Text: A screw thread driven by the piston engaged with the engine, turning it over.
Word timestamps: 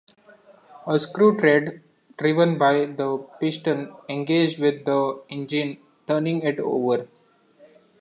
A 0.87 0.97
screw 0.97 1.37
thread 1.39 1.83
driven 2.17 2.57
by 2.57 2.85
the 2.87 3.19
piston 3.39 3.93
engaged 4.09 4.57
with 4.57 4.83
the 4.83 5.21
engine, 5.29 5.77
turning 6.07 6.41
it 6.41 6.57
over. 6.59 7.07